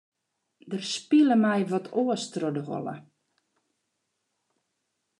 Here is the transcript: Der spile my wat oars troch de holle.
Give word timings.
Der 0.69 0.83
spile 0.93 1.35
my 1.43 1.59
wat 1.69 1.87
oars 2.01 2.23
troch 2.33 2.53
de 2.55 2.61
holle. 2.69 2.95